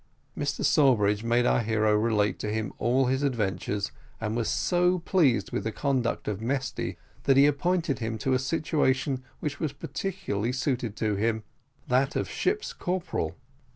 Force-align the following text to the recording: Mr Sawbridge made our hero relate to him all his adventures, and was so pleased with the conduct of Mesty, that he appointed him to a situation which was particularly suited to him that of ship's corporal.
Mr 0.35 0.65
Sawbridge 0.65 1.23
made 1.23 1.45
our 1.45 1.59
hero 1.61 1.93
relate 1.95 2.39
to 2.39 2.51
him 2.51 2.73
all 2.79 3.05
his 3.05 3.21
adventures, 3.21 3.91
and 4.19 4.35
was 4.35 4.49
so 4.49 4.97
pleased 4.97 5.51
with 5.51 5.63
the 5.63 5.71
conduct 5.71 6.27
of 6.27 6.41
Mesty, 6.41 6.97
that 7.25 7.37
he 7.37 7.45
appointed 7.45 7.99
him 7.99 8.17
to 8.17 8.33
a 8.33 8.39
situation 8.39 9.23
which 9.41 9.59
was 9.59 9.73
particularly 9.73 10.53
suited 10.53 10.95
to 10.95 11.17
him 11.17 11.43
that 11.87 12.15
of 12.15 12.27
ship's 12.27 12.73
corporal. 12.73 13.35